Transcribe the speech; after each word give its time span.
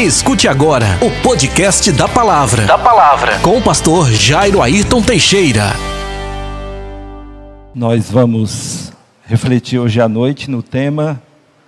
Escute 0.00 0.48
agora 0.48 0.98
o 1.02 1.22
podcast 1.22 1.92
da 1.92 2.08
palavra. 2.08 2.64
Da 2.64 2.78
palavra. 2.78 3.38
Com 3.40 3.58
o 3.58 3.62
pastor 3.62 4.10
Jairo 4.10 4.62
Ayrton 4.62 5.02
Teixeira. 5.02 5.74
Nós 7.74 8.10
vamos 8.10 8.94
refletir 9.26 9.78
hoje 9.78 10.00
à 10.00 10.08
noite 10.08 10.50
no 10.50 10.62
tema 10.62 11.22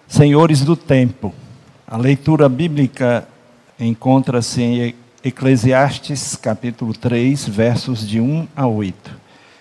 Senhores 0.09 0.63
do 0.63 0.75
Tempo. 0.75 1.35
A 1.87 1.99
leitura 1.99 2.49
bíblica 2.49 3.29
encontra-se 3.79 4.63
em 4.63 4.95
Eclesiastes, 5.23 6.35
capítulo 6.35 6.95
3, 6.95 7.47
versos 7.47 8.09
de 8.09 8.19
1 8.19 8.49
a 8.57 8.67
8, 8.67 9.11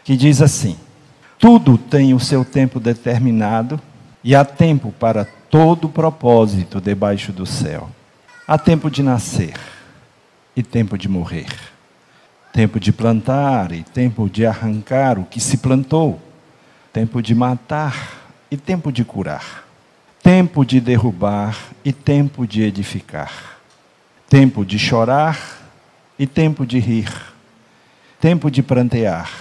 que 0.01 0.15
diz 0.15 0.41
assim: 0.41 0.77
Tudo 1.37 1.77
tem 1.77 2.13
o 2.13 2.21
seu 2.21 2.45
tempo 2.45 2.79
determinado 2.79 3.77
e 4.23 4.33
há 4.33 4.45
tempo 4.45 4.93
para 4.97 5.25
todo 5.49 5.89
propósito 5.89 6.79
debaixo 6.79 7.33
do 7.33 7.45
céu. 7.45 7.89
Há 8.47 8.57
tempo 8.57 8.89
de 8.89 9.03
nascer 9.03 9.53
e 10.55 10.63
tempo 10.63 10.97
de 10.97 11.07
morrer. 11.07 11.47
Tempo 12.51 12.79
de 12.79 12.91
plantar 12.91 13.71
e 13.71 13.83
tempo 13.83 14.27
de 14.27 14.45
arrancar 14.45 15.19
o 15.19 15.25
que 15.25 15.39
se 15.39 15.57
plantou. 15.57 16.19
Tempo 16.91 17.21
de 17.21 17.35
matar 17.35 18.33
e 18.49 18.57
tempo 18.57 18.91
de 18.91 19.05
curar. 19.05 19.63
Tempo 20.23 20.65
de 20.65 20.81
derrubar 20.81 21.55
e 21.85 21.93
tempo 21.93 22.47
de 22.47 22.63
edificar. 22.63 23.59
Tempo 24.27 24.65
de 24.65 24.79
chorar 24.79 25.39
e 26.17 26.25
tempo 26.25 26.65
de 26.65 26.79
rir. 26.79 27.11
Tempo 28.19 28.49
de 28.49 28.63
prantear 28.63 29.31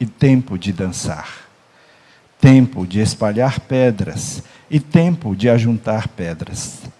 e 0.00 0.06
tempo 0.06 0.58
de 0.58 0.72
dançar. 0.72 1.28
Tempo 2.40 2.86
de 2.86 3.00
espalhar 3.00 3.60
pedras 3.60 4.42
e 4.70 4.80
tempo 4.80 5.36
de 5.36 5.48
ajuntar 5.48 6.08
pedras 6.08 6.93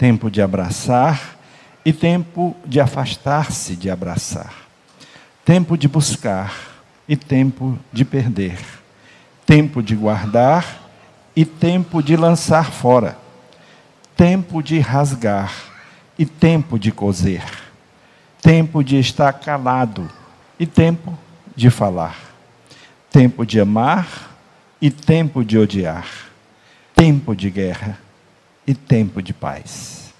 tempo 0.00 0.30
de 0.30 0.40
abraçar 0.40 1.36
e 1.84 1.92
tempo 1.92 2.56
de 2.64 2.80
afastar-se 2.80 3.76
de 3.76 3.90
abraçar, 3.90 4.66
tempo 5.44 5.76
de 5.76 5.86
buscar 5.88 6.54
e 7.06 7.14
tempo 7.14 7.78
de 7.92 8.02
perder, 8.02 8.58
tempo 9.44 9.82
de 9.82 9.94
guardar 9.94 10.80
e 11.36 11.44
tempo 11.44 12.02
de 12.02 12.16
lançar 12.16 12.70
fora, 12.72 13.18
tempo 14.16 14.62
de 14.62 14.78
rasgar 14.78 15.52
e 16.18 16.24
tempo 16.24 16.78
de 16.78 16.90
coser, 16.90 17.44
tempo 18.40 18.82
de 18.82 18.98
estar 18.98 19.34
calado 19.34 20.10
e 20.58 20.64
tempo 20.64 21.12
de 21.54 21.68
falar, 21.68 22.16
tempo 23.10 23.44
de 23.44 23.60
amar 23.60 24.34
e 24.80 24.90
tempo 24.90 25.44
de 25.44 25.58
odiar, 25.58 26.08
tempo 26.94 27.36
de 27.36 27.50
guerra 27.50 27.98
e 28.70 28.74
tempo 28.74 29.20
de 29.20 29.34
paz. 29.34 30.14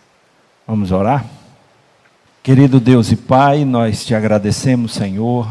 Vamos 0.67 0.91
orar? 0.91 1.25
Querido 2.43 2.81
Deus 2.81 3.13
e 3.13 3.17
Pai, 3.17 3.65
nós 3.65 4.05
te 4.05 4.13
agradecemos, 4.13 4.93
Senhor, 4.93 5.47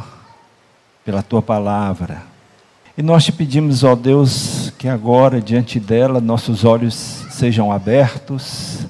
pela 1.06 1.24
tua 1.24 1.42
palavra. 1.42 2.24
E 2.98 3.02
nós 3.02 3.24
te 3.24 3.32
pedimos, 3.32 3.86
ó 3.86 3.96
Deus, 3.96 4.74
que 4.78 4.90
agora, 4.90 5.40
diante 5.40 5.80
dela, 5.80 6.20
nossos 6.20 6.66
olhos 6.66 6.94
sejam 7.30 7.72
abertos, 7.72 8.86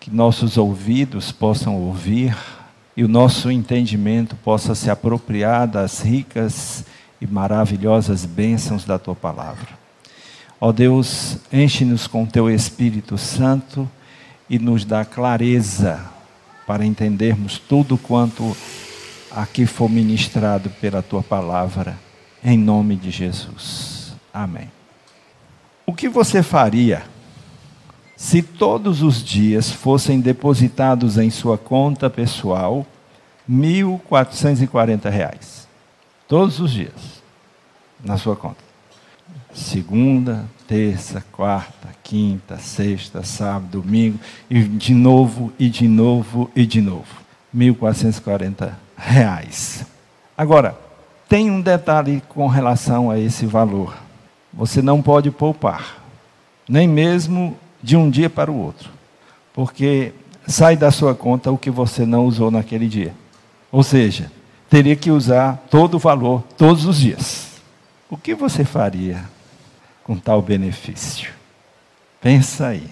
que 0.00 0.10
nossos 0.10 0.56
ouvidos 0.56 1.30
possam 1.30 1.76
ouvir 1.76 2.34
e 2.96 3.04
o 3.04 3.08
nosso 3.08 3.50
entendimento 3.50 4.36
possa 4.36 4.74
se 4.74 4.88
apropriar 4.90 5.68
das 5.68 6.00
ricas 6.00 6.82
e 7.20 7.26
maravilhosas 7.26 8.24
bênçãos 8.24 8.86
da 8.86 8.98
tua 8.98 9.14
palavra. 9.14 9.79
Ó 10.62 10.72
Deus, 10.72 11.38
enche-nos 11.50 12.06
com 12.06 12.26
teu 12.26 12.50
Espírito 12.50 13.16
Santo 13.16 13.90
e 14.48 14.58
nos 14.58 14.84
dá 14.84 15.06
clareza 15.06 16.04
para 16.66 16.84
entendermos 16.84 17.58
tudo 17.58 17.96
quanto 17.96 18.54
aqui 19.30 19.64
for 19.64 19.88
ministrado 19.88 20.68
pela 20.68 21.00
tua 21.00 21.22
palavra, 21.22 21.98
em 22.44 22.58
nome 22.58 22.94
de 22.94 23.10
Jesus. 23.10 24.12
Amém. 24.34 24.70
O 25.86 25.94
que 25.94 26.10
você 26.10 26.42
faria 26.42 27.04
se 28.14 28.42
todos 28.42 29.02
os 29.02 29.24
dias 29.24 29.70
fossem 29.70 30.20
depositados 30.20 31.16
em 31.16 31.30
sua 31.30 31.56
conta 31.56 32.10
pessoal 32.10 32.86
R$ 33.48 33.54
1.440? 33.54 35.66
Todos 36.28 36.60
os 36.60 36.70
dias, 36.70 37.22
na 38.04 38.18
sua 38.18 38.36
conta 38.36 38.68
segunda, 39.52 40.44
terça, 40.70 41.24
quarta, 41.32 41.88
quinta, 42.00 42.56
sexta, 42.56 43.24
sábado, 43.24 43.82
domingo, 43.82 44.20
e 44.48 44.62
de 44.62 44.94
novo, 44.94 45.52
e 45.58 45.68
de 45.68 45.88
novo, 45.88 46.48
e 46.54 46.64
de 46.64 46.80
novo. 46.80 47.08
1.440 47.52 48.70
reais. 48.96 49.84
Agora, 50.38 50.78
tem 51.28 51.50
um 51.50 51.60
detalhe 51.60 52.22
com 52.28 52.46
relação 52.46 53.10
a 53.10 53.18
esse 53.18 53.46
valor. 53.46 53.96
Você 54.54 54.80
não 54.80 55.02
pode 55.02 55.32
poupar, 55.32 56.04
nem 56.68 56.86
mesmo 56.86 57.58
de 57.82 57.96
um 57.96 58.08
dia 58.08 58.30
para 58.30 58.48
o 58.48 58.56
outro, 58.56 58.90
porque 59.52 60.12
sai 60.46 60.76
da 60.76 60.92
sua 60.92 61.16
conta 61.16 61.50
o 61.50 61.58
que 61.58 61.68
você 61.68 62.06
não 62.06 62.26
usou 62.26 62.48
naquele 62.48 62.86
dia. 62.86 63.12
Ou 63.72 63.82
seja, 63.82 64.30
teria 64.68 64.94
que 64.94 65.10
usar 65.10 65.64
todo 65.68 65.96
o 65.96 65.98
valor 65.98 66.44
todos 66.56 66.84
os 66.84 67.00
dias. 67.00 67.60
O 68.08 68.16
que 68.16 68.36
você 68.36 68.64
faria 68.64 69.24
com 70.10 70.16
tal 70.16 70.42
benefício. 70.42 71.30
Pensa 72.20 72.66
aí. 72.66 72.84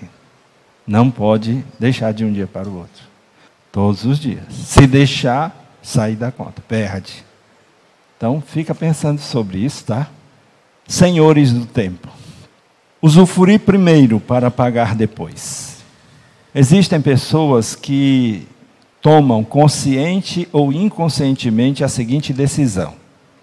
Não 0.87 1.11
pode 1.11 1.65
deixar 1.77 2.13
de 2.13 2.25
um 2.25 2.33
dia 2.33 2.47
para 2.47 2.69
o 2.69 2.77
outro. 2.77 3.03
Todos 3.73 4.05
os 4.05 4.21
dias. 4.21 4.45
Se 4.53 4.87
deixar, 4.87 5.75
sair 5.83 6.15
da 6.15 6.31
conta, 6.31 6.63
perde. 6.69 7.25
Então, 8.17 8.41
fica 8.41 8.73
pensando 8.73 9.21
sobre 9.21 9.59
isso, 9.59 9.85
tá? 9.85 10.09
Senhores 10.87 11.53
do 11.53 11.67
tempo. 11.67 12.07
Usufruir 13.03 13.59
primeiro 13.59 14.21
para 14.21 14.49
pagar 14.49 14.95
depois. 14.95 15.79
Existem 16.55 17.01
pessoas 17.01 17.75
que 17.75 18.47
tomam 19.03 19.43
consciente 19.43 20.49
ou 20.53 20.73
inconscientemente 20.73 21.83
a 21.83 21.89
seguinte 21.89 22.33
decisão: 22.33 22.95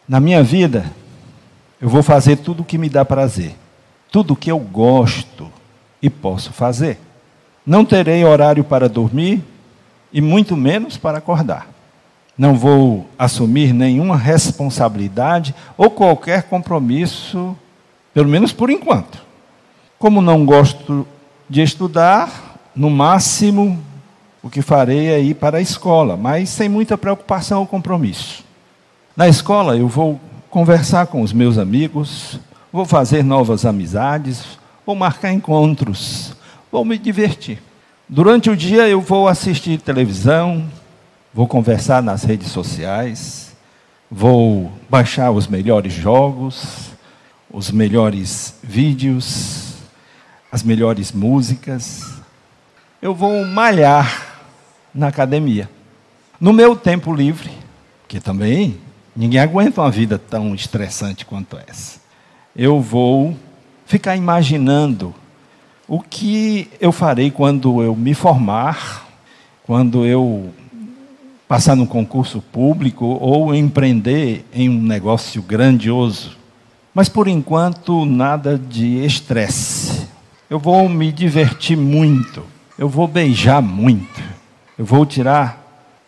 na 0.07 0.21
minha 0.21 0.41
vida, 0.41 0.89
eu 1.81 1.89
vou 1.89 2.01
fazer 2.01 2.37
tudo 2.37 2.61
o 2.61 2.65
que 2.65 2.77
me 2.77 2.87
dá 2.87 3.03
prazer 3.03 3.53
tudo 4.15 4.31
o 4.31 4.37
que 4.37 4.49
eu 4.49 4.59
gosto 4.59 5.51
e 6.01 6.09
posso 6.09 6.53
fazer. 6.53 6.97
Não 7.65 7.83
terei 7.83 8.23
horário 8.23 8.63
para 8.63 8.87
dormir 8.87 9.43
e 10.13 10.21
muito 10.21 10.55
menos 10.55 10.95
para 10.95 11.17
acordar. 11.17 11.67
Não 12.37 12.55
vou 12.55 13.09
assumir 13.19 13.73
nenhuma 13.73 14.15
responsabilidade 14.15 15.53
ou 15.75 15.91
qualquer 15.91 16.43
compromisso, 16.43 17.57
pelo 18.13 18.29
menos 18.29 18.53
por 18.53 18.69
enquanto. 18.69 19.21
Como 19.99 20.21
não 20.21 20.45
gosto 20.45 21.05
de 21.49 21.61
estudar, 21.61 22.57
no 22.73 22.89
máximo 22.89 23.83
o 24.41 24.49
que 24.49 24.61
farei 24.61 25.07
é 25.07 25.19
ir 25.19 25.33
para 25.33 25.57
a 25.57 25.61
escola, 25.61 26.15
mas 26.15 26.47
sem 26.47 26.69
muita 26.69 26.97
preocupação 26.97 27.59
ou 27.59 27.67
compromisso. 27.67 28.45
Na 29.13 29.27
escola 29.27 29.75
eu 29.75 29.89
vou 29.89 30.21
conversar 30.49 31.07
com 31.07 31.21
os 31.21 31.33
meus 31.33 31.57
amigos, 31.57 32.39
vou 32.75 32.85
fazer 32.85 33.23
novas 33.23 33.65
amizades, 33.65 34.59
vou 34.85 34.97
marcar 34.97 35.31
encontros, 35.31 36.35
vou 36.69 36.83
me 36.83 36.97
divertir. 36.97 37.63
Durante 38.07 38.49
o 38.49 38.55
dia 38.55 38.85
eu 38.85 38.99
vou 38.99 39.29
assistir 39.29 39.79
televisão, 39.79 40.69
vou 41.33 41.47
conversar 41.47 42.03
nas 42.03 42.25
redes 42.25 42.49
sociais, 42.49 43.55
vou 44.11 44.69
baixar 44.89 45.31
os 45.31 45.47
melhores 45.47 45.93
jogos, 45.93 46.91
os 47.49 47.71
melhores 47.71 48.55
vídeos, 48.61 49.75
as 50.51 50.61
melhores 50.61 51.13
músicas. 51.13 52.21
Eu 53.01 53.15
vou 53.15 53.45
malhar 53.45 54.43
na 54.93 55.07
academia. 55.07 55.69
No 56.41 56.51
meu 56.51 56.75
tempo 56.75 57.13
livre, 57.13 57.51
que 58.05 58.19
também 58.19 58.77
ninguém 59.15 59.39
aguenta 59.39 59.79
uma 59.79 59.89
vida 59.91 60.19
tão 60.19 60.53
estressante 60.53 61.25
quanto 61.25 61.57
essa 61.65 62.04
eu 62.55 62.79
vou 62.79 63.35
ficar 63.85 64.15
imaginando 64.15 65.13
o 65.87 65.99
que 65.99 66.69
eu 66.79 66.91
farei 66.91 67.29
quando 67.29 67.83
eu 67.83 67.95
me 67.95 68.13
formar, 68.13 69.07
quando 69.63 70.05
eu 70.05 70.51
passar 71.47 71.75
num 71.75 71.85
concurso 71.85 72.41
público 72.41 73.05
ou 73.05 73.53
empreender 73.53 74.45
em 74.53 74.69
um 74.69 74.81
negócio 74.81 75.41
grandioso. 75.41 76.37
Mas 76.93 77.09
por 77.09 77.27
enquanto, 77.27 78.05
nada 78.05 78.57
de 78.57 79.03
estresse. 79.05 80.07
Eu 80.49 80.59
vou 80.59 80.87
me 80.87 81.11
divertir 81.11 81.75
muito, 81.75 82.43
eu 82.77 82.87
vou 82.87 83.07
beijar 83.07 83.61
muito, 83.61 84.23
eu 84.77 84.85
vou 84.85 85.05
tirar 85.05 85.61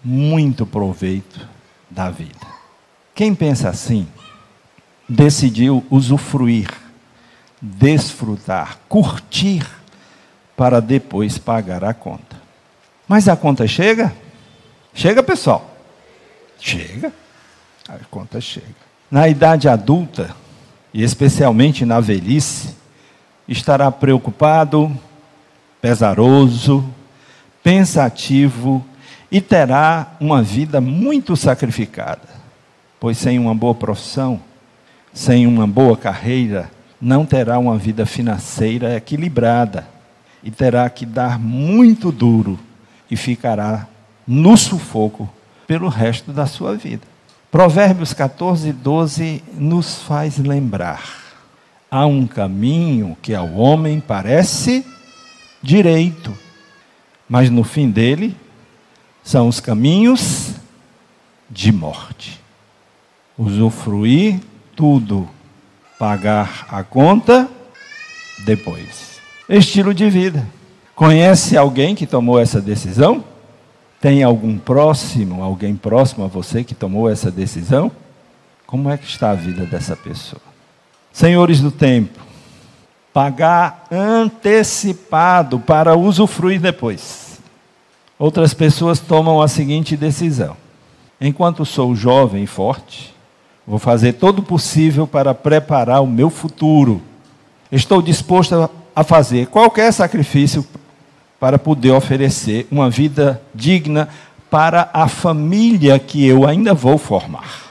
muito 0.03 0.65
proveito 0.65 1.47
da 1.89 2.09
vida. 2.09 2.47
Quem 3.13 3.33
pensa 3.33 3.69
assim, 3.69 4.07
decidiu 5.07 5.85
usufruir, 5.89 6.69
desfrutar, 7.61 8.77
curtir, 8.87 9.65
para 10.55 10.79
depois 10.81 11.37
pagar 11.37 11.83
a 11.83 11.93
conta. 11.93 12.35
Mas 13.07 13.27
a 13.27 13.35
conta 13.35 13.67
chega? 13.67 14.13
Chega, 14.93 15.21
pessoal. 15.21 15.69
Chega. 16.59 17.13
A 17.87 17.97
conta 18.09 18.41
chega. 18.41 18.87
Na 19.09 19.29
idade 19.29 19.69
adulta, 19.69 20.35
e 20.93 21.03
especialmente 21.03 21.85
na 21.85 21.99
velhice, 21.99 22.75
estará 23.47 23.91
preocupado, 23.91 24.91
pesaroso, 25.79 26.83
pensativo 27.63 28.83
e 29.31 29.39
terá 29.39 30.15
uma 30.19 30.41
vida 30.41 30.81
muito 30.81 31.35
sacrificada, 31.35 32.27
pois 32.99 33.17
sem 33.17 33.37
uma 33.37 33.53
boa 33.53 33.75
profissão, 33.75 34.41
sem 35.13 35.47
uma 35.47 35.65
boa 35.67 35.97
carreira, 35.97 36.71
não 36.99 37.25
terá 37.25 37.57
uma 37.57 37.77
vida 37.77 38.05
financeira 38.05 38.95
equilibrada 38.95 39.87
e 40.43 40.51
terá 40.51 40.89
que 40.89 41.05
dar 41.05 41.39
muito 41.39 42.11
duro 42.11 42.59
e 43.09 43.15
ficará 43.15 43.87
no 44.27 44.57
sufoco 44.57 45.29
pelo 45.65 45.89
resto 45.89 46.31
da 46.31 46.45
sua 46.45 46.75
vida. 46.75 47.03
Provérbios 47.51 48.13
14, 48.13 48.71
12 48.71 49.43
nos 49.53 50.01
faz 50.03 50.37
lembrar: 50.37 51.03
há 51.89 52.05
um 52.05 52.27
caminho 52.27 53.17
que 53.21 53.33
ao 53.33 53.53
homem 53.53 53.99
parece 53.99 54.85
direito 55.61 56.47
mas 57.29 57.49
no 57.49 57.63
fim 57.63 57.89
dele 57.89 58.35
são 59.23 59.47
os 59.47 59.59
caminhos 59.59 60.53
de 61.49 61.71
morte. 61.71 62.39
Usufruir 63.37 64.39
tudo, 64.77 65.27
pagar 65.97 66.67
a 66.69 66.83
conta 66.83 67.49
depois. 68.45 69.19
Estilo 69.49 69.91
de 69.91 70.07
vida. 70.07 70.47
Conhece 70.95 71.57
alguém 71.57 71.95
que 71.95 72.05
tomou 72.05 72.39
essa 72.39 72.61
decisão? 72.61 73.23
Tem 73.99 74.21
algum 74.21 74.55
próximo, 74.59 75.41
alguém 75.41 75.75
próximo 75.75 76.23
a 76.23 76.27
você 76.27 76.63
que 76.63 76.75
tomou 76.75 77.09
essa 77.09 77.31
decisão? 77.31 77.91
Como 78.67 78.87
é 78.91 78.97
que 78.97 79.07
está 79.07 79.31
a 79.31 79.33
vida 79.33 79.65
dessa 79.65 79.95
pessoa? 79.95 80.41
Senhores 81.11 81.59
do 81.59 81.71
tempo, 81.71 82.19
pagar 83.11 83.87
antecipado 83.89 85.59
para 85.59 85.95
usufruir 85.95 86.61
depois. 86.61 87.39
Outras 88.19 88.53
pessoas 88.53 88.99
tomam 88.99 89.41
a 89.41 89.47
seguinte 89.47 89.97
decisão: 89.97 90.55
enquanto 91.19 91.65
sou 91.65 91.95
jovem 91.95 92.43
e 92.43 92.47
forte, 92.47 93.16
vou 93.67 93.77
fazer 93.77 94.13
todo 94.13 94.39
o 94.39 94.43
possível 94.43 95.05
para 95.05 95.33
preparar 95.33 96.01
o 96.01 96.07
meu 96.07 96.29
futuro. 96.29 97.01
Estou 97.71 98.01
disposto 98.01 98.69
a 98.95 99.03
fazer 99.03 99.47
qualquer 99.47 99.91
sacrifício 99.91 100.65
para 101.39 101.59
poder 101.59 101.91
oferecer 101.91 102.67
uma 102.71 102.89
vida 102.89 103.41
digna 103.53 104.09
para 104.49 104.89
a 104.93 105.07
família 105.07 105.99
que 105.99 106.25
eu 106.25 106.47
ainda 106.47 106.73
vou 106.73 106.97
formar. 106.97 107.67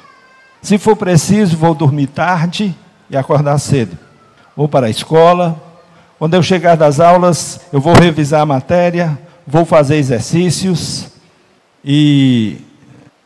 Se 0.61 0.79
for 0.79 0.95
preciso, 0.95 1.57
vou 1.57 1.75
dormir 1.75 2.09
tarde 2.09 2.75
e 3.09 3.17
acordar 3.17 3.59
cedo 3.59 4.07
vou 4.57 4.67
para 4.67 4.87
a 4.87 4.91
escola. 4.91 5.63
Quando 6.19 6.35
eu 6.35 6.43
chegar 6.43 6.77
das 6.77 6.99
aulas, 6.99 7.61
eu 7.71 7.79
vou 7.79 7.93
revisar 7.93 8.41
a 8.41 8.47
matéria, 8.47 9.19
vou 9.47 9.67
fazer 9.67 9.97
exercícios 9.97 11.09
e 11.85 12.57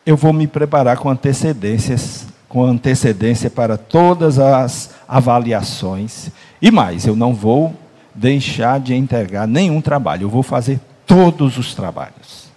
eu 0.05 0.17
vou 0.17 0.33
me 0.33 0.45
preparar 0.45 0.97
com 0.97 1.09
antecedências, 1.09 2.20
com 2.51 2.65
antecedência 2.65 3.49
para 3.49 3.77
todas 3.77 4.37
as 4.37 4.89
avaliações. 5.07 6.29
E 6.61 6.69
mais, 6.69 7.07
eu 7.07 7.15
não 7.15 7.33
vou 7.33 7.73
deixar 8.13 8.77
de 8.77 8.93
entregar 8.93 9.47
nenhum 9.47 9.79
trabalho, 9.79 10.23
eu 10.23 10.29
vou 10.29 10.43
fazer 10.43 10.77
todos 11.05 11.57
os 11.57 11.73
trabalhos. 11.73 12.51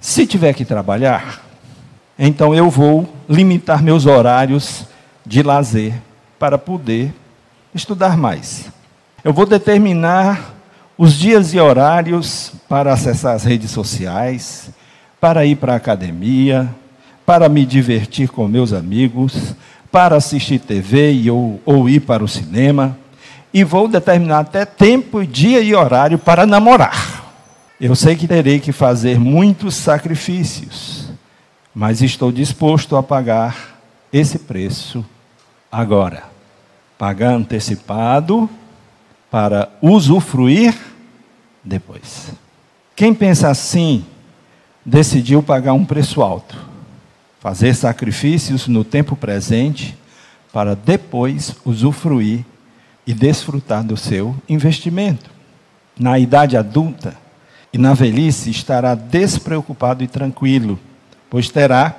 Se 0.00 0.26
tiver 0.26 0.52
que 0.52 0.64
trabalhar, 0.64 1.46
então 2.18 2.52
eu 2.56 2.68
vou 2.68 3.08
limitar 3.28 3.80
meus 3.80 4.04
horários 4.04 4.84
de 5.24 5.44
lazer 5.44 5.94
para 6.40 6.58
poder 6.58 7.14
estudar 7.72 8.16
mais. 8.16 8.68
Eu 9.22 9.32
vou 9.32 9.46
determinar 9.46 10.56
os 10.98 11.14
dias 11.14 11.54
e 11.54 11.60
horários 11.60 12.52
para 12.68 12.92
acessar 12.92 13.36
as 13.36 13.44
redes 13.44 13.70
sociais, 13.70 14.70
para 15.20 15.46
ir 15.46 15.54
para 15.54 15.74
a 15.74 15.76
academia, 15.76 16.68
para 17.26 17.48
me 17.48 17.66
divertir 17.66 18.30
com 18.30 18.48
meus 18.48 18.72
amigos, 18.72 19.54
para 19.90 20.16
assistir 20.16 20.60
TV 20.60 21.12
e 21.12 21.30
ou, 21.30 21.60
ou 21.66 21.88
ir 21.88 22.00
para 22.00 22.24
o 22.24 22.28
cinema. 22.28 22.96
E 23.52 23.64
vou 23.64 23.88
determinar 23.88 24.40
até 24.40 24.64
tempo, 24.64 25.26
dia 25.26 25.60
e 25.60 25.74
horário 25.74 26.18
para 26.18 26.46
namorar. 26.46 27.24
Eu 27.80 27.94
sei 27.94 28.16
que 28.16 28.26
terei 28.26 28.60
que 28.60 28.72
fazer 28.72 29.18
muitos 29.18 29.74
sacrifícios, 29.74 31.10
mas 31.74 32.00
estou 32.00 32.32
disposto 32.32 32.96
a 32.96 33.02
pagar 33.02 33.78
esse 34.12 34.38
preço 34.38 35.04
agora 35.70 36.36
pagar 36.98 37.34
antecipado 37.34 38.48
para 39.30 39.68
usufruir 39.82 40.74
depois. 41.62 42.30
Quem 42.94 43.12
pensa 43.12 43.48
assim, 43.48 44.04
decidiu 44.84 45.42
pagar 45.42 45.74
um 45.74 45.84
preço 45.84 46.22
alto, 46.22 46.56
fazer 47.40 47.74
sacrifícios 47.74 48.66
no 48.66 48.84
tempo 48.84 49.14
presente 49.16 49.96
para 50.52 50.74
depois 50.74 51.54
usufruir 51.64 52.44
e 53.06 53.14
desfrutar 53.14 53.84
do 53.84 53.96
seu 53.96 54.34
investimento. 54.48 55.30
Na 55.98 56.18
idade 56.18 56.56
adulta 56.56 57.16
e 57.72 57.78
na 57.78 57.94
velhice 57.94 58.50
estará 58.50 58.94
despreocupado 58.94 60.02
e 60.02 60.08
tranquilo, 60.08 60.78
pois 61.30 61.48
terá 61.50 61.94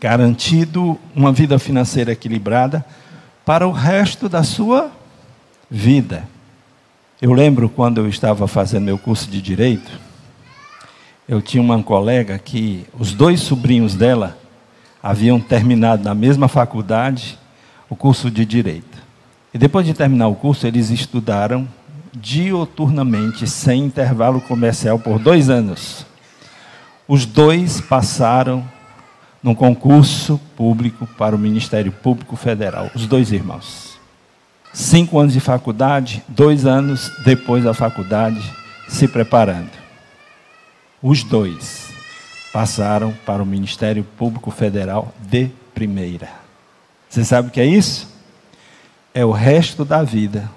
garantido 0.00 0.98
uma 1.14 1.32
vida 1.32 1.58
financeira 1.58 2.12
equilibrada 2.12 2.84
para 3.44 3.68
o 3.68 3.72
resto 3.72 4.28
da 4.28 4.42
sua 4.42 4.90
vida. 5.70 6.28
Eu 7.20 7.32
lembro 7.32 7.68
quando 7.68 7.98
eu 7.98 8.08
estava 8.08 8.48
fazendo 8.48 8.84
meu 8.84 8.98
curso 8.98 9.30
de 9.30 9.40
direito, 9.40 9.92
eu 11.28 11.40
tinha 11.40 11.62
uma 11.62 11.80
colega 11.82 12.36
que 12.38 12.84
os 12.98 13.12
dois 13.14 13.40
sobrinhos 13.40 13.94
dela 13.94 14.41
haviam 15.02 15.40
terminado 15.40 16.04
na 16.04 16.14
mesma 16.14 16.46
faculdade 16.46 17.38
o 17.90 17.96
curso 17.96 18.30
de 18.30 18.44
direito. 18.44 19.02
E 19.52 19.58
depois 19.58 19.84
de 19.84 19.92
terminar 19.92 20.28
o 20.28 20.34
curso, 20.34 20.66
eles 20.66 20.90
estudaram 20.90 21.68
dioturnamente, 22.14 23.46
sem 23.46 23.84
intervalo 23.84 24.40
comercial, 24.40 24.98
por 24.98 25.18
dois 25.18 25.50
anos. 25.50 26.06
Os 27.08 27.26
dois 27.26 27.80
passaram 27.80 28.64
num 29.42 29.54
concurso 29.54 30.40
público 30.56 31.06
para 31.18 31.34
o 31.34 31.38
Ministério 31.38 31.90
Público 31.90 32.36
Federal, 32.36 32.90
os 32.94 33.06
dois 33.06 33.32
irmãos. 33.32 33.98
Cinco 34.72 35.18
anos 35.18 35.32
de 35.32 35.40
faculdade, 35.40 36.22
dois 36.28 36.64
anos 36.64 37.10
depois 37.24 37.64
da 37.64 37.74
faculdade, 37.74 38.40
se 38.88 39.08
preparando. 39.08 39.70
Os 41.02 41.24
dois 41.24 41.81
passaram 42.52 43.12
para 43.24 43.42
o 43.42 43.46
Ministério 43.46 44.04
Público 44.04 44.50
Federal 44.50 45.12
de 45.20 45.50
primeira. 45.74 46.28
Você 47.08 47.24
sabe 47.24 47.48
o 47.48 47.50
que 47.50 47.60
é 47.60 47.66
isso? 47.66 48.08
É 49.14 49.24
o 49.24 49.30
resto 49.30 49.84
da 49.84 50.02
vida 50.02 50.50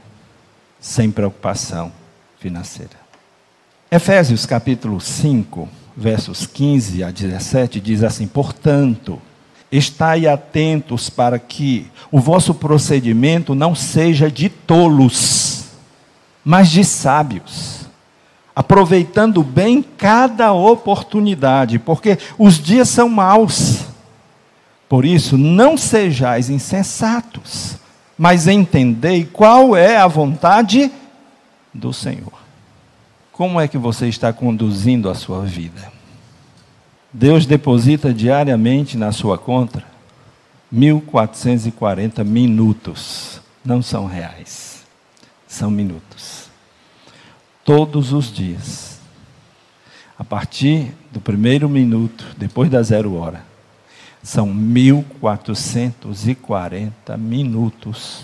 sem 0.80 1.10
preocupação 1.10 1.92
financeira. 2.40 3.06
Efésios 3.90 4.46
capítulo 4.46 5.00
5 5.00 5.68
versos 5.96 6.46
15 6.46 7.04
a 7.04 7.12
17, 7.12 7.80
diz 7.80 8.04
assim: 8.04 8.28
Portanto, 8.28 9.22
estai 9.72 10.28
atentos 10.28 11.10
para 11.10 11.40
que 11.40 11.88
o 12.12 12.20
vosso 12.20 12.54
procedimento 12.54 13.56
não 13.56 13.74
seja 13.74 14.30
de 14.30 14.50
tolos, 14.50 15.66
mas 16.44 16.70
de 16.70 16.84
sábios, 16.84 17.75
aproveitando 18.56 19.44
bem 19.44 19.82
cada 19.82 20.54
oportunidade, 20.54 21.78
porque 21.78 22.18
os 22.38 22.58
dias 22.58 22.88
são 22.88 23.10
maus. 23.10 23.86
Por 24.88 25.04
isso, 25.04 25.38
não 25.38 25.78
sejais 25.78 26.50
insensatos, 26.50 27.78
mas 28.18 28.48
entendei 28.48 29.26
qual 29.26 29.76
é 29.76 29.98
a 29.98 30.08
vontade 30.08 30.92
do 31.74 31.92
Senhor. 31.92 32.34
Como 33.32 33.60
é 33.60 33.68
que 33.68 33.78
você 33.78 34.08
está 34.08 34.32
conduzindo 34.32 35.10
a 35.10 35.16
sua 35.16 35.42
vida? 35.42 35.92
Deus 37.12 37.46
deposita 37.46 38.14
diariamente 38.14 38.98
na 38.98 39.12
sua 39.12 39.38
conta 39.38 39.84
1.440 40.74 42.24
minutos. 42.24 43.42
Não 43.64 43.82
são 43.82 44.06
reais, 44.06 44.84
são 45.48 45.70
minutos. 45.72 46.45
Todos 47.66 48.14
os 48.14 48.32
dias. 48.32 49.02
A 50.18 50.24
partir 50.24 50.94
do 51.12 51.20
primeiro 51.20 51.68
minuto, 51.68 52.26
depois 52.38 52.70
da 52.70 52.82
zero 52.82 53.16
hora, 53.16 53.44
são 54.24 54.48
1.440 54.48 57.18
minutos 57.18 58.24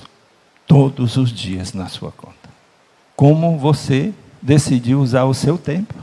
todos 0.66 1.18
os 1.18 1.30
dias 1.32 1.74
na 1.74 1.90
sua 1.90 2.14
conta. 2.14 2.50
Como 3.16 3.58
você 3.58 4.14
decidiu 4.42 5.02
usar 5.02 5.26
o 5.26 5.34
seu 5.34 5.58
tempo. 5.58 5.96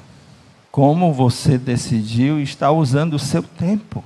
como 0.71 1.13
você 1.13 1.59
decidiu 1.59 2.41
estar 2.41 2.71
usando 2.71 3.15
o 3.15 3.19
seu 3.19 3.43
tempo. 3.43 4.05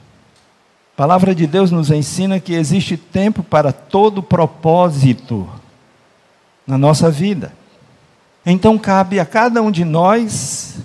A 0.94 0.96
palavra 0.96 1.34
de 1.34 1.46
Deus 1.46 1.70
nos 1.70 1.90
ensina 1.90 2.40
que 2.40 2.54
existe 2.54 2.96
tempo 2.96 3.42
para 3.42 3.72
todo 3.72 4.22
propósito 4.22 5.46
na 6.66 6.78
nossa 6.78 7.10
vida. 7.10 7.52
Então 8.44 8.76
cabe 8.78 9.20
a 9.20 9.24
cada 9.24 9.62
um 9.62 9.70
de 9.70 9.84
nós 9.84 10.78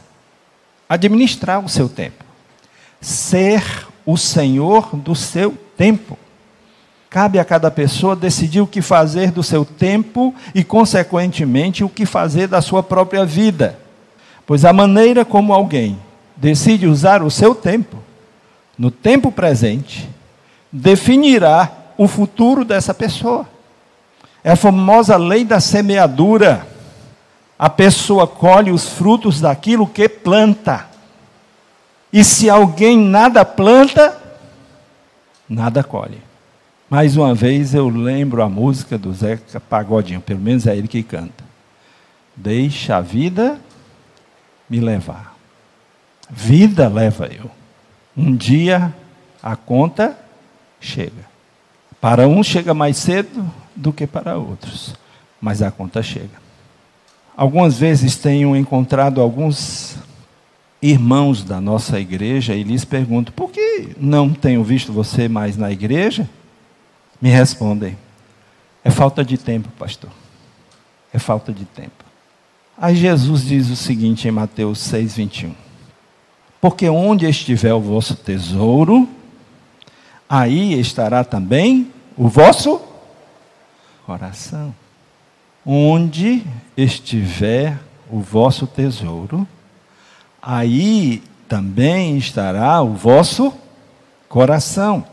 administrar 0.88 1.64
o 1.64 1.70
seu 1.70 1.90
tempo, 1.90 2.24
ser 3.02 3.88
o 4.06 4.16
senhor 4.18 4.96
do 4.96 5.16
seu 5.16 5.58
tempo. 5.76 6.18
Cabe 7.10 7.40
a 7.40 7.46
cada 7.46 7.72
pessoa 7.72 8.16
decidir 8.16 8.62
o 8.62 8.68
que 8.68 8.82
fazer 8.82 9.32
do 9.32 9.42
seu 9.42 9.64
tempo 9.66 10.36
e, 10.54 10.64
consequentemente, 10.64 11.84
o 11.84 11.90
que 11.90 12.06
fazer 12.06 12.48
da 12.48 12.62
sua 12.62 12.84
própria 12.84 13.26
vida. 13.26 13.80
Pois 14.46 14.64
a 14.64 14.72
maneira 14.72 15.26
como 15.26 15.54
alguém 15.54 15.98
decide 16.36 16.86
usar 16.86 17.24
o 17.24 17.32
seu 17.32 17.56
tempo, 17.56 17.98
no 18.78 18.92
tempo 18.92 19.32
presente, 19.32 20.08
definirá 20.72 21.72
o 21.98 22.08
futuro 22.08 22.64
dessa 22.64 22.94
pessoa. 22.94 23.48
É 24.44 24.52
a 24.52 24.56
famosa 24.56 25.18
lei 25.18 25.44
da 25.44 25.60
semeadura. 25.60 26.66
A 27.58 27.70
pessoa 27.70 28.28
colhe 28.28 28.72
os 28.72 28.88
frutos 28.88 29.42
daquilo 29.42 29.88
que 29.88 30.08
planta. 30.08 30.88
E 32.14 32.24
se 32.24 32.50
alguém 32.50 32.98
nada 32.98 33.44
planta, 33.44 34.20
nada 35.50 35.84
colhe. 35.84 36.22
Mais 36.90 37.18
uma 37.18 37.34
vez 37.34 37.74
eu 37.74 37.90
lembro 37.90 38.42
a 38.42 38.48
música 38.48 38.98
do 38.98 39.12
Zeca 39.12 39.60
Pagodinho, 39.60 40.22
pelo 40.22 40.40
menos 40.40 40.66
é 40.68 40.78
ele 40.78 40.88
que 40.88 41.04
canta. 41.04 41.44
Deixa 42.36 42.98
a 42.98 43.02
vida 43.02 43.60
me 44.70 44.80
levar. 44.80 45.36
Vida 46.30 46.88
leva 46.88 47.26
eu. 47.28 47.50
Um 48.16 48.36
dia 48.36 48.94
a 49.42 49.56
conta 49.56 50.18
chega. 50.80 51.26
Para 52.00 52.28
uns 52.28 52.46
chega 52.48 52.74
mais 52.74 52.98
cedo 52.98 53.52
do 53.76 53.92
que 53.92 54.06
para 54.06 54.38
outros, 54.38 54.94
mas 55.42 55.62
a 55.62 55.72
conta 55.72 56.04
chega. 56.04 56.47
Algumas 57.38 57.78
vezes 57.78 58.18
tenho 58.18 58.56
encontrado 58.56 59.22
alguns 59.22 59.96
irmãos 60.82 61.44
da 61.44 61.62
nossa 61.62 62.00
igreja 62.00 62.56
e 62.56 62.64
lhes 62.64 62.84
pergunto: 62.84 63.32
por 63.32 63.52
que 63.52 63.96
não 64.00 64.34
tenho 64.34 64.64
visto 64.64 64.92
você 64.92 65.30
mais 65.30 65.56
na 65.56 65.72
igreja? 65.72 66.28
me 67.22 67.30
respondem: 67.30 67.98
é 68.84 68.90
falta 68.90 69.24
de 69.24 69.38
tempo, 69.38 69.70
pastor. 69.78 70.10
É 71.14 71.20
falta 71.20 71.52
de 71.52 71.66
tempo. 71.66 72.06
Aí 72.78 72.96
Jesus 72.96 73.44
diz 73.44 73.70
o 73.70 73.76
seguinte 73.76 74.28
em 74.28 74.32
Mateus 74.32 74.80
6, 74.80 75.16
21. 75.16 75.56
Porque 76.62 76.90
onde 76.90 77.28
estiver 77.28 77.74
o 77.74 77.82
vosso 77.82 78.16
tesouro, 78.16 79.08
aí 80.30 80.80
estará 80.80 81.24
também 81.24 81.92
o 82.16 82.28
vosso 82.28 82.82
coração. 84.06 84.74
Onde 85.70 86.44
estiver 86.78 87.78
o 88.10 88.22
vosso 88.22 88.66
tesouro, 88.66 89.46
aí 90.42 91.22
também 91.46 92.18
estará 92.18 92.82
o 92.82 92.94
vosso 92.94 93.54
coração. 94.30 95.06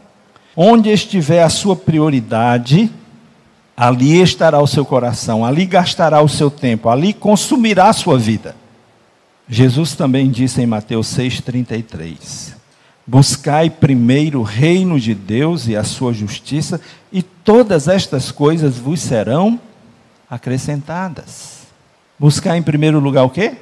Onde 0.57 0.91
estiver 0.91 1.43
a 1.43 1.49
sua 1.49 1.75
prioridade, 1.75 2.89
ali 3.77 4.23
estará 4.23 4.61
o 4.63 4.67
seu 4.69 4.85
coração, 4.85 5.45
ali 5.45 5.67
gastará 5.67 6.23
o 6.23 6.29
seu 6.29 6.49
tempo, 6.49 6.89
ali 6.89 7.13
consumirá 7.13 7.89
a 7.89 7.93
sua 7.93 8.17
vida. 8.17 8.55
Jesus 9.49 9.97
também 9.97 10.31
disse 10.31 10.63
em 10.63 10.67
Mateus 10.67 11.09
6,33: 11.09 12.55
Buscai 13.05 13.69
primeiro 13.69 14.39
o 14.39 14.45
reino 14.45 15.01
de 15.01 15.17
Deus 15.17 15.67
e 15.67 15.75
a 15.75 15.83
sua 15.83 16.13
justiça, 16.13 16.81
e 17.13 17.25
todas 17.25 17.89
estas 17.89 18.31
coisas 18.31 18.79
vos 18.79 19.01
serão 19.01 19.59
acrescentadas. 20.35 21.67
Buscar 22.19 22.57
em 22.57 22.63
primeiro 22.63 22.99
lugar 22.99 23.25
o 23.25 23.31
quê? 23.31 23.57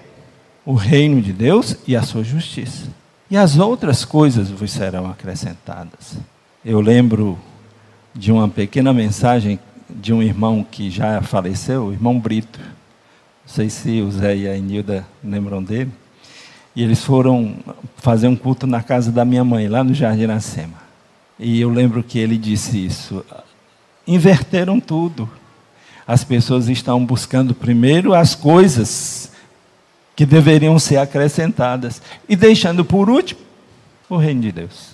O 0.65 0.75
reino 0.75 1.21
de 1.21 1.33
Deus 1.33 1.77
e 1.87 1.97
a 1.97 2.03
sua 2.03 2.25
justiça. 2.25 2.89
E 3.31 3.37
as 3.37 3.59
outras 3.59 4.05
coisas 4.05 4.51
vos 4.51 4.71
serão 4.71 5.11
acrescentadas. 5.11 6.19
Eu 6.65 6.81
lembro 6.81 7.39
de 8.15 8.31
uma 8.31 8.49
pequena 8.49 8.93
mensagem 8.93 9.59
de 9.89 10.13
um 10.13 10.23
irmão 10.23 10.65
que 10.69 10.91
já 10.91 11.21
faleceu, 11.23 11.87
o 11.87 11.93
irmão 11.93 12.19
Brito. 12.19 12.61
Não 12.61 13.55
sei 13.55 13.69
se 13.69 14.01
o 14.01 14.11
Zé 14.11 14.37
e 14.37 14.49
a 14.49 14.57
Enilda 14.57 15.07
lembram 15.23 15.63
dele. 15.63 15.91
E 16.75 16.83
eles 16.83 17.05
foram 17.05 17.57
fazer 17.97 18.29
um 18.29 18.37
culto 18.37 18.67
na 18.67 18.83
casa 18.83 19.11
da 19.11 19.25
minha 19.25 19.45
mãe, 19.45 19.69
lá 19.69 19.85
no 19.85 19.93
Jardim 19.93 20.23
Iracema. 20.23 20.81
E 21.39 21.61
eu 21.61 21.69
lembro 21.69 22.03
que 22.03 22.19
ele 22.19 22.39
disse 22.39 22.85
isso. 22.85 23.25
Inverteram 24.07 24.81
tudo. 24.81 25.29
As 26.07 26.25
pessoas 26.25 26.69
estão 26.69 27.05
buscando 27.05 27.55
primeiro 27.55 28.15
as 28.15 28.35
coisas 28.35 29.31
que 30.15 30.27
deveriam 30.27 30.79
ser 30.79 30.99
acrescentadas 30.99 32.03
e 32.29 32.37
deixando 32.37 32.85
por 32.85 33.09
último 33.09 33.41
o 34.09 34.17
reino 34.17 34.43
de 34.43 34.53
Deus. 34.53 34.91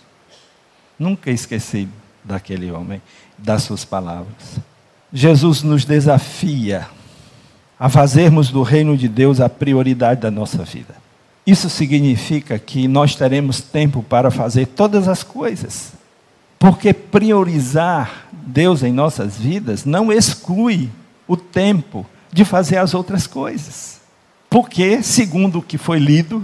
Nunca 0.99 1.31
esqueci 1.31 1.89
daquele 2.23 2.71
homem, 2.71 3.01
das 3.37 3.63
suas 3.63 3.85
palavras. 3.85 4.61
Jesus 5.13 5.63
nos 5.63 5.85
desafia 5.85 6.87
a 7.79 7.89
fazermos 7.89 8.51
do 8.51 8.63
reino 8.63 8.97
de 8.97 9.09
Deus 9.09 9.41
a 9.41 9.49
prioridade 9.49 10.21
da 10.21 10.31
nossa 10.31 10.65
vida. 10.65 10.95
Isso 11.47 11.71
significa 11.71 12.59
que 12.59 12.87
nós 12.87 13.15
teremos 13.15 13.61
tempo 13.61 14.03
para 14.03 14.31
fazer 14.31 14.67
todas 14.67 15.09
as 15.09 15.23
coisas. 15.23 15.93
Porque 16.59 16.93
priorizar 16.93 18.28
Deus 18.49 18.83
em 18.83 18.93
nossas 18.93 19.37
vidas 19.37 19.85
não 19.85 20.11
exclui 20.11 20.91
o 21.27 21.37
tempo 21.37 22.07
de 22.33 22.47
fazer 22.47 22.79
as 22.79 22.95
outras 22.95 23.27
coisas. 23.27 24.01
Porque, 24.49 25.03
segundo 25.03 25.59
o 25.59 25.63
que 25.63 25.77
foi 25.77 25.99
lido, 25.99 26.43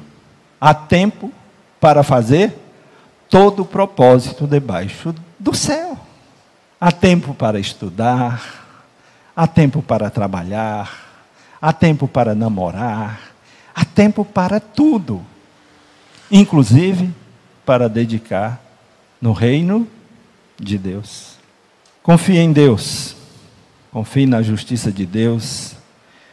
há 0.61 0.75
tempo 0.75 1.33
para 1.81 2.03
fazer 2.03 2.55
todo 3.31 3.63
o 3.63 3.65
propósito 3.65 4.47
debaixo 4.47 5.15
do 5.39 5.55
céu. 5.55 5.99
Há 6.79 6.93
tempo 6.93 7.33
para 7.33 7.59
estudar, 7.59 8.67
há 9.35 9.47
tempo 9.47 9.81
para 9.81 10.11
trabalhar, 10.11 10.93
há 11.61 11.73
tempo 11.73 12.07
para 12.07 12.35
namorar, 12.35 13.19
há 13.75 13.83
tempo 13.83 14.27
para 14.27 14.61
tudo, 14.61 15.25
inclusive 16.31 17.11
para 17.65 17.89
dedicar 17.89 18.61
no 19.23 19.33
reino 19.33 19.89
de 20.61 20.77
Deus. 20.77 21.34
Confie 22.05 22.37
em 22.37 22.53
Deus, 22.53 23.17
confie 23.91 24.27
na 24.27 24.43
justiça 24.43 24.93
de 24.93 25.07
Deus, 25.07 25.75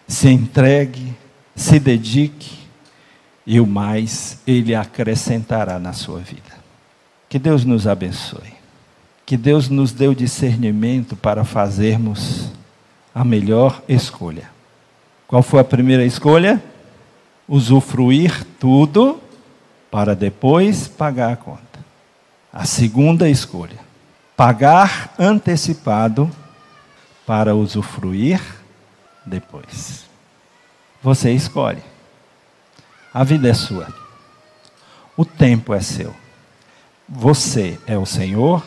se 0.06 0.28
entregue, 0.28 1.16
se 1.56 1.80
dedique 1.80 2.60
e 3.48 3.58
o 3.58 3.66
mais 3.66 4.40
Ele 4.46 4.76
acrescentará 4.76 5.80
na 5.80 5.94
sua 5.94 6.20
vida. 6.20 6.60
Que 7.30 7.40
Deus 7.40 7.64
nos 7.64 7.88
abençoe. 7.88 8.54
Que 9.26 9.38
Deus 9.38 9.70
nos 9.70 9.94
dê 9.94 10.10
o 10.10 10.14
discernimento 10.14 11.16
para 11.16 11.46
fazermos 11.46 12.52
a 13.16 13.24
melhor 13.24 13.82
escolha. 13.88 14.50
Qual 15.26 15.42
foi 15.42 15.62
a 15.62 15.64
primeira 15.64 16.04
escolha? 16.04 16.62
Usufruir 17.48 18.46
tudo 18.60 19.22
para 19.90 20.14
depois 20.18 20.90
pagar 20.90 21.32
a 21.32 21.38
conta. 21.38 21.80
A 22.52 22.66
segunda 22.66 23.30
escolha: 23.30 23.80
pagar 24.42 25.14
antecipado 25.20 26.28
para 27.28 27.54
usufruir 27.54 28.42
depois. 29.24 30.06
Você 31.04 31.32
escolhe. 31.32 31.84
A 33.14 33.24
vida 33.24 33.48
é 33.48 33.54
sua. 33.54 33.88
O 35.16 35.24
tempo 35.24 35.76
é 35.76 35.80
seu. 35.80 36.12
Você 37.08 37.78
é 37.86 37.96
o 38.00 38.06
Senhor 38.08 38.64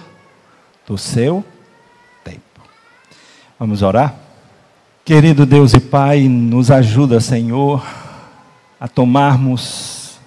do 0.86 0.96
seu 0.96 1.44
tempo. 2.22 2.60
Vamos 3.58 3.82
orar? 3.82 4.14
Querido 5.04 5.44
Deus 5.44 5.74
e 5.74 5.80
Pai, 5.80 6.28
nos 6.28 6.70
ajuda, 6.70 7.20
Senhor, 7.20 7.84
a 8.78 8.86
tomarmos 8.86 10.20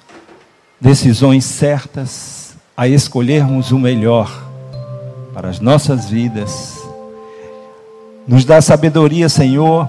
decisões 0.78 1.46
certas, 1.46 2.58
a 2.76 2.86
escolhermos 2.86 3.72
o 3.72 3.80
melhor 3.80 4.47
para 5.38 5.50
as 5.50 5.60
nossas 5.60 6.10
vidas. 6.10 6.82
Nos 8.28 8.44
dá 8.44 8.60
sabedoria, 8.60 9.30
Senhor, 9.30 9.88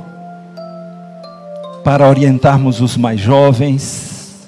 para 1.83 2.07
orientarmos 2.07 2.83
os 2.83 2.99
mais 2.99 3.19
jovens, 3.19 4.47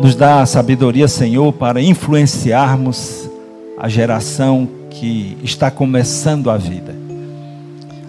nos 0.00 0.14
dá 0.14 0.46
sabedoria, 0.46 1.06
Senhor, 1.06 1.52
para 1.52 1.82
influenciarmos 1.82 3.28
a 3.76 3.90
geração 3.90 4.66
que 4.88 5.36
está 5.42 5.70
começando 5.70 6.50
a 6.50 6.56
vida. 6.56 6.94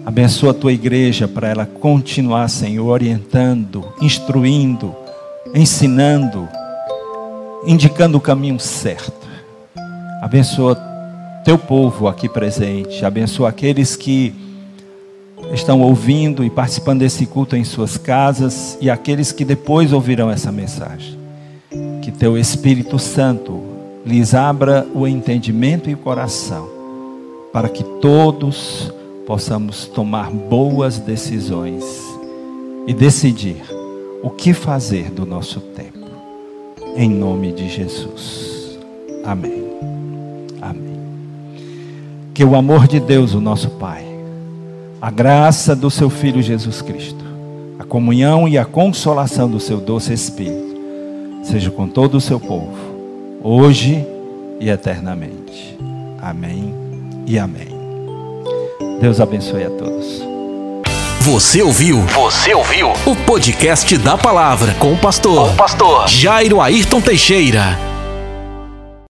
Abençoa 0.06 0.52
a 0.52 0.54
tua 0.54 0.72
igreja 0.72 1.28
para 1.28 1.48
ela 1.50 1.66
continuar, 1.66 2.48
Senhor, 2.48 2.86
orientando, 2.86 3.92
instruindo, 4.00 4.96
ensinando 5.54 6.48
indicando 7.66 8.16
o 8.16 8.20
caminho 8.20 8.58
certo. 8.58 9.28
Abençoa 10.22 10.91
teu 11.44 11.58
povo 11.58 12.08
aqui 12.08 12.28
presente, 12.28 13.04
abençoa 13.04 13.48
aqueles 13.48 13.96
que 13.96 14.34
estão 15.52 15.80
ouvindo 15.80 16.44
e 16.44 16.50
participando 16.50 17.00
desse 17.00 17.26
culto 17.26 17.56
em 17.56 17.64
suas 17.64 17.96
casas 17.96 18.78
e 18.80 18.88
aqueles 18.88 19.32
que 19.32 19.44
depois 19.44 19.92
ouvirão 19.92 20.30
essa 20.30 20.52
mensagem. 20.52 21.18
Que 22.00 22.10
teu 22.10 22.38
Espírito 22.38 22.98
Santo 22.98 23.60
lhes 24.04 24.34
abra 24.34 24.86
o 24.94 25.06
entendimento 25.06 25.90
e 25.90 25.94
o 25.94 25.98
coração, 25.98 26.68
para 27.52 27.68
que 27.68 27.84
todos 28.00 28.92
possamos 29.26 29.86
tomar 29.86 30.30
boas 30.30 30.98
decisões 30.98 31.84
e 32.86 32.94
decidir 32.94 33.62
o 34.22 34.30
que 34.30 34.52
fazer 34.52 35.10
do 35.10 35.24
nosso 35.24 35.60
tempo. 35.60 35.98
Em 36.96 37.08
nome 37.08 37.52
de 37.52 37.68
Jesus. 37.68 38.78
Amém. 39.24 39.61
Que 42.42 42.46
o 42.46 42.56
amor 42.56 42.88
de 42.88 42.98
Deus, 42.98 43.34
o 43.34 43.40
nosso 43.40 43.70
Pai, 43.70 44.04
a 45.00 45.12
graça 45.12 45.76
do 45.76 45.88
seu 45.88 46.10
Filho 46.10 46.42
Jesus 46.42 46.82
Cristo, 46.82 47.24
a 47.78 47.84
comunhão 47.84 48.48
e 48.48 48.58
a 48.58 48.64
consolação 48.64 49.48
do 49.48 49.60
seu 49.60 49.78
doce 49.78 50.12
Espírito, 50.12 50.76
seja 51.44 51.70
com 51.70 51.86
todo 51.86 52.16
o 52.16 52.20
seu 52.20 52.40
povo, 52.40 52.74
hoje 53.44 54.04
e 54.58 54.68
eternamente. 54.68 55.78
Amém 56.20 56.74
e 57.28 57.38
amém. 57.38 57.68
Deus 59.00 59.20
abençoe 59.20 59.62
a 59.62 59.70
todos. 59.70 60.20
Você 61.20 61.62
ouviu? 61.62 62.00
Você 62.00 62.52
ouviu? 62.52 62.88
O 63.06 63.14
podcast 63.24 63.96
da 63.98 64.18
palavra 64.18 64.74
com 64.80 64.92
o 64.92 64.98
pastor, 64.98 65.46
com 65.46 65.54
o 65.54 65.56
pastor 65.56 66.08
Jairo 66.08 66.60
Ayrton 66.60 67.00
Teixeira. 67.00 67.91